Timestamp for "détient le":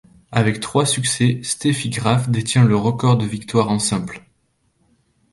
2.27-2.75